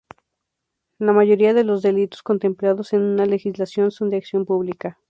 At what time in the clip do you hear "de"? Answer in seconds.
1.53-1.63, 4.09-4.17